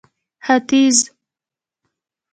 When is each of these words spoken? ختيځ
ختيځ 0.45 0.97